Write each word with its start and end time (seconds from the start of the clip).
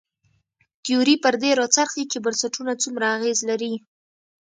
تیوري 0.83 1.15
پر 1.23 1.33
دې 1.41 1.51
راڅرخي 1.59 2.03
چې 2.11 2.17
بنسټونه 2.25 2.71
څومره 2.83 3.05
اغېز 3.15 3.39
لري. 3.49 3.73